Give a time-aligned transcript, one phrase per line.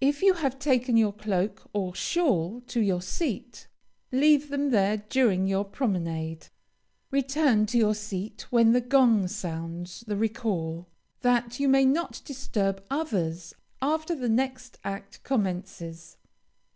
[0.00, 3.68] If you have taken your cloak or shawl to your seat,
[4.10, 6.48] leave them there during your promenade.
[7.12, 10.88] Return to your seat when the gong sounds the recall,
[11.20, 16.16] that you may not disturb others after the next act commences.